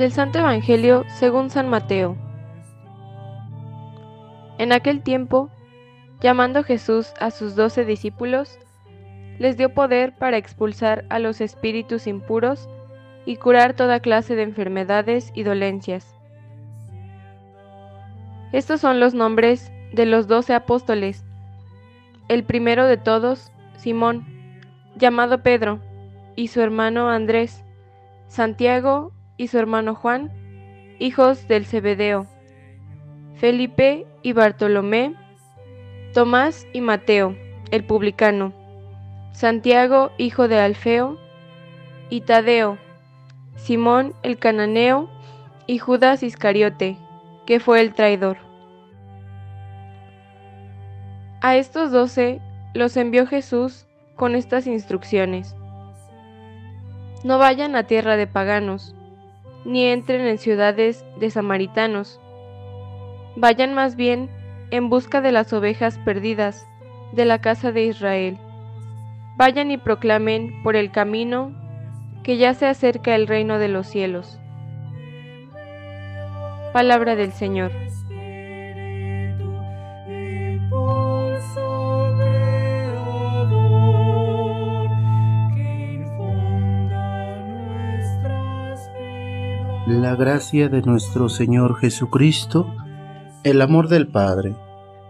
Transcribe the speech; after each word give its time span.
Del 0.00 0.12
Santo 0.12 0.38
Evangelio 0.38 1.04
según 1.08 1.50
San 1.50 1.68
Mateo. 1.68 2.16
En 4.56 4.72
aquel 4.72 5.02
tiempo, 5.02 5.50
llamando 6.22 6.64
Jesús 6.64 7.12
a 7.20 7.30
sus 7.30 7.54
doce 7.54 7.84
discípulos, 7.84 8.58
les 9.38 9.58
dio 9.58 9.74
poder 9.74 10.16
para 10.16 10.38
expulsar 10.38 11.04
a 11.10 11.18
los 11.18 11.42
espíritus 11.42 12.06
impuros 12.06 12.66
y 13.26 13.36
curar 13.36 13.74
toda 13.74 14.00
clase 14.00 14.36
de 14.36 14.44
enfermedades 14.44 15.32
y 15.34 15.42
dolencias. 15.42 16.16
Estos 18.52 18.80
son 18.80 19.00
los 19.00 19.12
nombres 19.12 19.70
de 19.92 20.06
los 20.06 20.26
doce 20.26 20.54
apóstoles. 20.54 21.26
El 22.28 22.44
primero 22.44 22.86
de 22.86 22.96
todos, 22.96 23.52
Simón, 23.76 24.24
llamado 24.96 25.42
Pedro, 25.42 25.78
y 26.36 26.48
su 26.48 26.62
hermano 26.62 27.10
Andrés, 27.10 27.62
Santiago 28.28 29.12
y 29.40 29.48
su 29.48 29.58
hermano 29.58 29.94
Juan, 29.94 30.30
hijos 30.98 31.48
del 31.48 31.64
Zebedeo, 31.64 32.26
Felipe 33.36 34.06
y 34.20 34.34
Bartolomé, 34.34 35.14
Tomás 36.12 36.66
y 36.74 36.82
Mateo, 36.82 37.34
el 37.70 37.82
publicano, 37.82 38.52
Santiago, 39.32 40.10
hijo 40.18 40.46
de 40.46 40.58
Alfeo, 40.58 41.16
y 42.10 42.20
Tadeo, 42.20 42.76
Simón 43.56 44.12
el 44.22 44.36
cananeo, 44.36 45.08
y 45.66 45.78
Judas 45.78 46.22
Iscariote, 46.22 46.98
que 47.46 47.60
fue 47.60 47.80
el 47.80 47.94
traidor. 47.94 48.36
A 51.40 51.56
estos 51.56 51.90
doce 51.90 52.42
los 52.74 52.94
envió 52.98 53.26
Jesús 53.26 53.86
con 54.16 54.34
estas 54.34 54.66
instrucciones. 54.66 55.56
No 57.24 57.38
vayan 57.38 57.74
a 57.74 57.84
tierra 57.84 58.18
de 58.18 58.26
paganos, 58.26 58.94
ni 59.64 59.86
entren 59.86 60.26
en 60.26 60.38
ciudades 60.38 61.04
de 61.18 61.30
samaritanos. 61.30 62.20
Vayan 63.36 63.74
más 63.74 63.96
bien 63.96 64.28
en 64.70 64.88
busca 64.88 65.20
de 65.20 65.32
las 65.32 65.52
ovejas 65.52 65.98
perdidas 65.98 66.66
de 67.12 67.24
la 67.24 67.40
casa 67.40 67.72
de 67.72 67.84
Israel. 67.84 68.38
Vayan 69.36 69.70
y 69.70 69.78
proclamen 69.78 70.62
por 70.62 70.76
el 70.76 70.90
camino 70.90 71.52
que 72.22 72.36
ya 72.36 72.54
se 72.54 72.66
acerca 72.66 73.14
el 73.14 73.26
reino 73.26 73.58
de 73.58 73.68
los 73.68 73.86
cielos. 73.86 74.38
Palabra 76.72 77.16
del 77.16 77.32
Señor. 77.32 77.72
La 89.90 90.14
gracia 90.14 90.68
de 90.68 90.82
nuestro 90.82 91.28
Señor 91.28 91.74
Jesucristo, 91.74 92.72
el 93.42 93.60
amor 93.60 93.88
del 93.88 94.06
Padre 94.06 94.54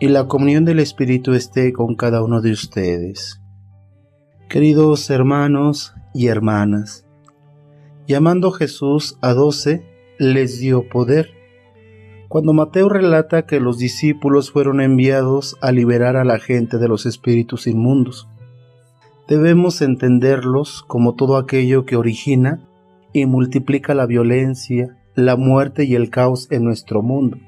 y 0.00 0.08
la 0.08 0.28
comunión 0.28 0.64
del 0.64 0.78
Espíritu 0.78 1.34
esté 1.34 1.74
con 1.74 1.94
cada 1.94 2.24
uno 2.24 2.40
de 2.40 2.52
ustedes. 2.52 3.42
Queridos 4.48 5.10
hermanos 5.10 5.94
y 6.14 6.28
hermanas, 6.28 7.04
llamando 8.06 8.50
Jesús 8.50 9.18
a 9.20 9.34
doce, 9.34 9.84
les 10.18 10.58
dio 10.58 10.88
poder. 10.88 11.28
Cuando 12.28 12.54
Mateo 12.54 12.88
relata 12.88 13.44
que 13.44 13.60
los 13.60 13.76
discípulos 13.76 14.52
fueron 14.52 14.80
enviados 14.80 15.58
a 15.60 15.70
liberar 15.70 16.16
a 16.16 16.24
la 16.24 16.38
gente 16.38 16.78
de 16.78 16.88
los 16.88 17.04
espíritus 17.04 17.66
inmundos, 17.66 18.26
debemos 19.28 19.82
entenderlos 19.82 20.82
como 20.88 21.14
todo 21.14 21.36
aquello 21.36 21.84
que 21.84 21.96
origina 21.96 22.66
y 23.12 23.26
multiplica 23.26 23.94
la 23.94 24.06
violencia, 24.06 24.96
la 25.14 25.36
muerte 25.36 25.84
y 25.84 25.94
el 25.94 26.10
caos 26.10 26.48
en 26.50 26.64
nuestro 26.64 27.02
mundo. 27.02 27.38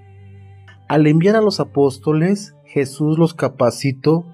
Al 0.89 1.07
enviar 1.07 1.37
a 1.37 1.41
los 1.41 1.61
apóstoles, 1.61 2.55
Jesús 2.65 3.19
los 3.19 3.35
capacitó 3.35 4.27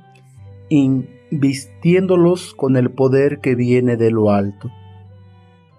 invistiéndolos 0.68 2.54
con 2.54 2.76
el 2.76 2.90
poder 2.90 3.40
que 3.40 3.54
viene 3.54 3.96
de 3.96 4.10
lo 4.10 4.30
alto. 4.30 4.70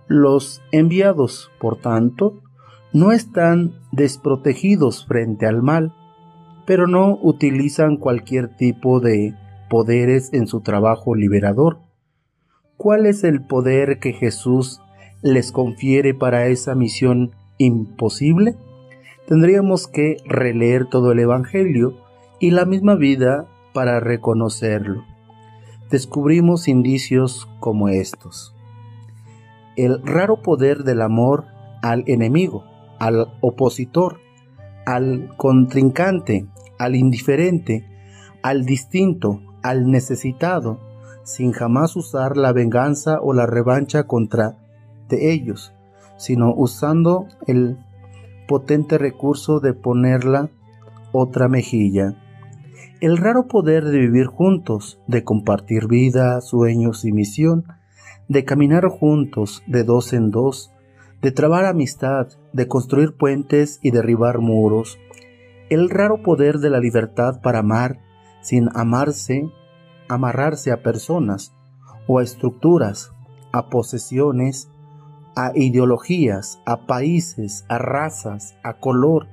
Los 0.08 0.62
enviados, 0.72 1.52
por 1.60 1.78
tanto, 1.78 2.42
no 2.94 3.12
están 3.12 3.80
desprotegidos 3.92 5.06
frente 5.06 5.46
al 5.46 5.62
mal, 5.62 5.94
pero 6.66 6.88
no 6.88 7.18
utilizan 7.22 7.98
cualquier 7.98 8.56
tipo 8.56 9.00
de 9.00 9.34
poderes 9.70 10.34
en 10.34 10.48
su 10.48 10.62
trabajo 10.62 11.16
liberador. 11.16 11.80
¿Cuál 12.78 13.06
es 13.06 13.24
el 13.24 13.42
poder 13.46 14.00
que 14.00 14.14
Jesús 14.14 14.82
les 15.22 15.52
confiere 15.52 16.14
para 16.14 16.48
esa 16.48 16.76
misión 16.76 17.32
imposible? 17.58 18.56
Tendríamos 19.28 19.88
que 19.88 20.18
releer 20.26 20.86
todo 20.86 21.12
el 21.12 21.20
Evangelio 21.20 21.96
y 22.40 22.52
la 22.52 22.66
misma 22.66 22.96
vida 22.96 23.48
para 23.74 24.00
reconocerlo. 24.00 25.04
Descubrimos 25.90 26.68
indicios 26.68 27.48
como 27.60 27.90
estos. 27.90 28.56
El 29.76 30.02
raro 30.04 30.42
poder 30.42 30.84
del 30.84 31.02
amor 31.02 31.46
al 31.82 32.04
enemigo, 32.08 32.64
al 33.00 33.28
opositor, 33.42 34.20
al 34.86 35.36
contrincante, 35.38 36.46
al 36.78 36.96
indiferente, 36.96 37.86
al 38.42 38.66
distinto, 38.66 39.42
al 39.64 39.90
necesitado, 39.92 40.80
sin 41.24 41.52
jamás 41.52 41.96
usar 41.96 42.38
la 42.38 42.52
venganza 42.52 43.20
o 43.22 43.34
la 43.34 43.46
revancha 43.46 44.04
contra 44.04 44.58
ellos, 45.34 45.74
sino 46.18 46.54
usando 46.54 47.28
el 47.48 47.78
potente 48.48 48.98
recurso 48.98 49.60
de 49.60 49.74
ponerla 49.74 50.50
otra 51.12 51.48
mejilla. 51.48 52.16
El 53.00 53.18
raro 53.18 53.48
poder 53.48 53.86
de 53.86 53.98
vivir 53.98 54.28
juntos, 54.28 55.00
de 55.08 55.24
compartir 55.24 55.88
vida, 55.88 56.40
sueños 56.42 57.04
y 57.06 57.12
misión, 57.12 57.66
de 58.28 58.46
caminar 58.46 58.88
juntos 58.88 59.64
de 59.68 59.84
dos 59.84 60.14
en 60.14 60.32
dos, 60.32 60.72
de 61.22 61.32
trabar 61.32 61.66
amistad, 61.66 62.28
de 62.54 62.68
construir 62.68 63.16
puentes 63.18 63.80
y 63.82 63.92
derribar 63.92 64.40
muros. 64.40 65.00
El 65.70 65.90
raro 65.90 66.22
poder 66.22 66.60
de 66.60 66.70
la 66.70 66.80
libertad 66.80 67.42
para 67.42 67.60
amar 67.60 68.00
sin 68.42 68.70
amarse, 68.74 69.50
amarrarse 70.08 70.72
a 70.72 70.84
personas 70.84 71.54
o 72.08 72.20
a 72.20 72.24
estructuras, 72.24 73.14
a 73.52 73.70
posesiones, 73.70 74.72
a 75.36 75.52
ideologías, 75.56 76.60
a 76.66 76.86
países, 76.86 77.66
a 77.70 77.78
razas, 77.78 78.56
a 78.64 78.74
color, 78.74 79.28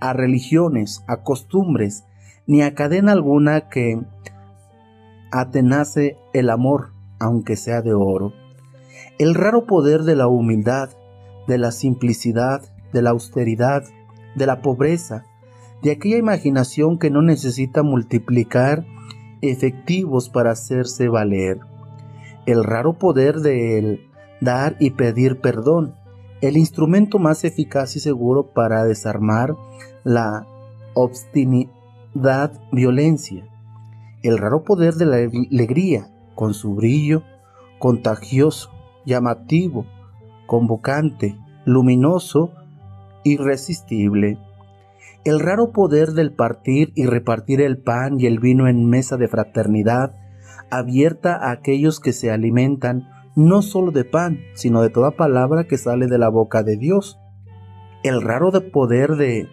a 0.00 0.12
religiones, 0.12 1.04
a 1.06 1.18
costumbres, 1.22 2.04
ni 2.46 2.62
a 2.62 2.74
cadena 2.74 3.12
alguna 3.12 3.68
que 3.68 4.00
atenace 5.30 6.16
el 6.32 6.50
amor, 6.50 6.92
aunque 7.18 7.56
sea 7.56 7.82
de 7.82 7.94
oro. 7.94 8.32
El 9.18 9.34
raro 9.34 9.64
poder 9.66 10.02
de 10.02 10.16
la 10.16 10.28
humildad, 10.28 10.90
de 11.46 11.58
la 11.58 11.72
simplicidad, 11.72 12.62
de 12.92 13.02
la 13.02 13.10
austeridad, 13.10 13.84
de 14.34 14.46
la 14.46 14.60
pobreza, 14.60 15.24
de 15.82 15.92
aquella 15.92 16.16
imaginación 16.16 16.98
que 16.98 17.10
no 17.10 17.22
necesita 17.22 17.82
multiplicar 17.82 18.84
efectivos 19.42 20.28
para 20.28 20.52
hacerse 20.52 21.08
valer. 21.08 21.60
El 22.46 22.64
raro 22.64 22.94
poder 22.94 23.40
del 23.40 24.08
dar 24.40 24.76
y 24.78 24.90
pedir 24.90 25.40
perdón, 25.40 25.94
el 26.40 26.56
instrumento 26.56 27.18
más 27.18 27.44
eficaz 27.44 27.96
y 27.96 28.00
seguro 28.00 28.52
para 28.52 28.84
desarmar 28.84 29.54
la 30.02 30.46
obstinidad 30.94 32.52
violencia, 32.70 33.48
el 34.22 34.38
raro 34.38 34.64
poder 34.64 34.94
de 34.94 35.06
la 35.06 35.16
alegría, 35.16 36.10
con 36.34 36.52
su 36.52 36.74
brillo 36.74 37.22
contagioso, 37.78 38.70
llamativo, 39.04 39.84
convocante, 40.46 41.36
luminoso, 41.64 42.50
irresistible. 43.24 44.38
El 45.24 45.40
raro 45.40 45.70
poder 45.70 46.12
del 46.12 46.32
partir 46.32 46.92
y 46.94 47.06
repartir 47.06 47.60
el 47.60 47.78
pan 47.78 48.18
y 48.18 48.26
el 48.26 48.38
vino 48.38 48.68
en 48.68 48.88
mesa 48.88 49.16
de 49.16 49.28
fraternidad, 49.28 50.16
abierta 50.70 51.36
a 51.36 51.50
aquellos 51.50 52.00
que 52.00 52.12
se 52.12 52.30
alimentan 52.30 53.08
no 53.36 53.62
solo 53.62 53.90
de 53.90 54.04
pan, 54.04 54.40
sino 54.54 54.82
de 54.82 54.90
toda 54.90 55.12
palabra 55.12 55.64
que 55.64 55.78
sale 55.78 56.06
de 56.06 56.18
la 56.18 56.28
boca 56.28 56.62
de 56.62 56.76
Dios. 56.76 57.18
El 58.02 58.22
raro 58.22 58.50
de 58.50 58.60
poder 58.60 59.16
de 59.16 59.48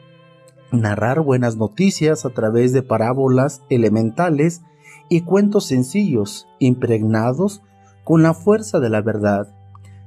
narrar 0.72 1.22
buenas 1.22 1.58
noticias 1.58 2.26
a 2.26 2.30
través 2.30 2.74
de 2.74 2.84
parábolas 2.84 3.64
elementales 3.70 4.62
y 5.10 5.22
cuentos 5.22 5.66
sencillos, 5.66 6.48
impregnados 6.60 7.62
con 8.04 8.24
la 8.24 8.34
fuerza 8.34 8.80
de 8.80 8.90
la 8.90 9.02
verdad, 9.02 9.54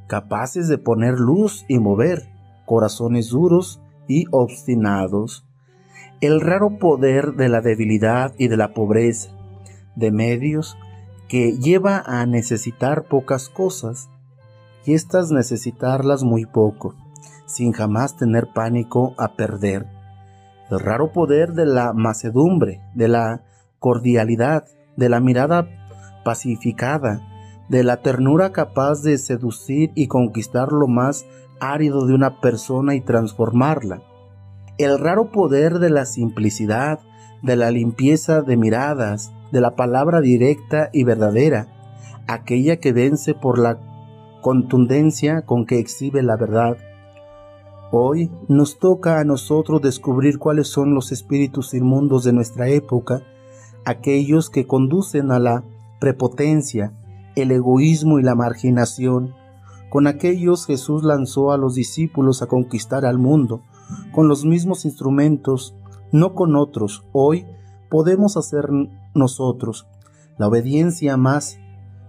capaces 0.06 0.68
de 0.68 0.78
poner 0.78 1.18
luz 1.18 1.64
y 1.68 1.78
mover 1.78 2.28
corazones 2.66 3.28
duros 3.28 3.80
y 4.08 4.26
obstinados. 4.30 5.46
El 6.20 6.40
raro 6.40 6.78
poder 6.78 7.34
de 7.34 7.48
la 7.48 7.60
debilidad 7.60 8.34
y 8.38 8.48
de 8.48 8.56
la 8.56 8.72
pobreza, 8.72 9.30
de 9.96 10.10
medios 10.10 10.76
que 11.28 11.52
lleva 11.58 12.02
a 12.04 12.26
necesitar 12.26 13.04
pocas 13.04 13.48
cosas 13.48 14.08
y 14.84 14.94
estas 14.94 15.30
necesitarlas 15.30 16.22
muy 16.22 16.46
poco, 16.46 16.94
sin 17.46 17.72
jamás 17.72 18.16
tener 18.16 18.48
pánico 18.52 19.14
a 19.18 19.34
perder. 19.34 19.86
El 20.70 20.80
raro 20.80 21.12
poder 21.12 21.52
de 21.52 21.66
la 21.66 21.92
macedumbre, 21.92 22.80
de 22.94 23.08
la 23.08 23.42
cordialidad, 23.78 24.64
de 24.96 25.08
la 25.08 25.20
mirada 25.20 25.68
pacificada, 26.24 27.20
de 27.68 27.82
la 27.82 28.02
ternura 28.02 28.52
capaz 28.52 29.02
de 29.02 29.18
seducir 29.18 29.90
y 29.94 30.08
conquistar 30.08 30.72
lo 30.72 30.86
más 30.86 31.26
árido 31.60 32.06
de 32.06 32.14
una 32.14 32.40
persona 32.40 32.94
y 32.94 33.00
transformarla. 33.00 34.02
El 34.76 34.98
raro 34.98 35.30
poder 35.30 35.78
de 35.78 35.88
la 35.88 36.04
simplicidad, 36.04 36.98
de 37.42 37.54
la 37.54 37.70
limpieza 37.70 38.42
de 38.42 38.56
miradas, 38.56 39.32
de 39.52 39.60
la 39.60 39.76
palabra 39.76 40.20
directa 40.20 40.90
y 40.92 41.04
verdadera, 41.04 41.68
aquella 42.26 42.78
que 42.78 42.92
vence 42.92 43.34
por 43.34 43.60
la 43.60 43.78
contundencia 44.42 45.42
con 45.42 45.64
que 45.64 45.78
exhibe 45.78 46.24
la 46.24 46.36
verdad. 46.36 46.76
Hoy 47.92 48.32
nos 48.48 48.80
toca 48.80 49.20
a 49.20 49.24
nosotros 49.24 49.80
descubrir 49.80 50.40
cuáles 50.40 50.66
son 50.66 50.92
los 50.92 51.12
espíritus 51.12 51.72
inmundos 51.72 52.24
de 52.24 52.32
nuestra 52.32 52.68
época, 52.68 53.22
aquellos 53.84 54.50
que 54.50 54.66
conducen 54.66 55.30
a 55.30 55.38
la 55.38 55.62
prepotencia, 56.00 56.92
el 57.36 57.52
egoísmo 57.52 58.18
y 58.18 58.24
la 58.24 58.34
marginación. 58.34 59.34
Con 59.88 60.08
aquellos 60.08 60.66
Jesús 60.66 61.04
lanzó 61.04 61.52
a 61.52 61.58
los 61.58 61.76
discípulos 61.76 62.42
a 62.42 62.46
conquistar 62.46 63.06
al 63.06 63.18
mundo, 63.18 63.62
con 64.14 64.28
los 64.28 64.44
mismos 64.44 64.84
instrumentos, 64.84 65.74
no 66.12 66.34
con 66.34 66.56
otros. 66.56 67.04
Hoy 67.12 67.46
podemos 67.90 68.36
hacer 68.36 68.68
nosotros. 69.14 69.86
La 70.38 70.48
obediencia 70.48 71.16
más 71.16 71.58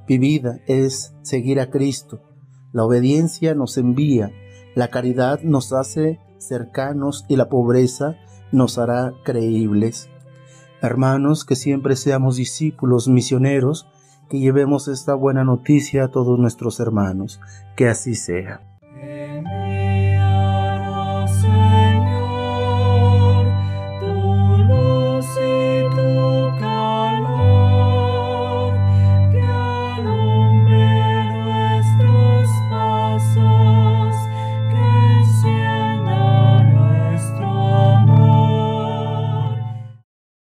vivida 0.07 0.59
es 0.67 1.15
seguir 1.23 1.59
a 1.59 1.69
Cristo. 1.69 2.21
La 2.71 2.83
obediencia 2.83 3.55
nos 3.55 3.77
envía, 3.77 4.31
la 4.75 4.89
caridad 4.89 5.41
nos 5.41 5.73
hace 5.73 6.19
cercanos 6.37 7.25
y 7.27 7.37
la 7.37 7.49
pobreza 7.49 8.17
nos 8.51 8.77
hará 8.77 9.13
creíbles. 9.23 10.09
Hermanos, 10.81 11.45
que 11.45 11.55
siempre 11.55 11.95
seamos 11.95 12.35
discípulos 12.35 13.07
misioneros, 13.07 13.87
que 14.29 14.39
llevemos 14.39 14.87
esta 14.87 15.15
buena 15.15 15.43
noticia 15.43 16.05
a 16.05 16.07
todos 16.09 16.37
nuestros 16.37 16.79
hermanos. 16.79 17.39
Que 17.75 17.87
así 17.87 18.15
sea. 18.15 18.74